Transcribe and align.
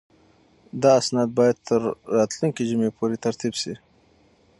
دا 0.81 0.91
اسناد 1.01 1.29
باید 1.37 1.57
تر 1.67 1.81
راتلونکې 2.17 2.67
جمعې 2.69 2.89
پورې 2.97 3.15
ترتیب 3.25 3.53
شي. 3.61 3.73